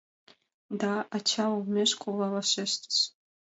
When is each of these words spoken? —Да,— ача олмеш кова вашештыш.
—Да,— 0.81 0.93
ача 1.15 1.45
олмеш 1.55 1.91
кова 2.01 2.27
вашештыш. 2.35 2.97